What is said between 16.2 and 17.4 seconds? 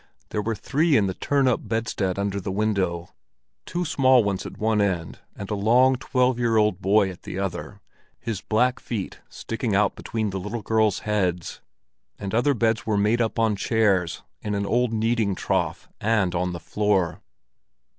on the floor.